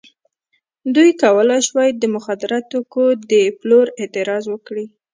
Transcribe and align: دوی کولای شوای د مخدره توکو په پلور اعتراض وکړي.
دوی 0.95 1.09
کولای 1.23 1.61
شوای 1.67 1.89
د 1.95 2.03
مخدره 2.15 2.57
توکو 2.71 3.03
په 3.29 3.39
پلور 3.59 3.87
اعتراض 4.01 4.43
وکړي. 4.49 4.85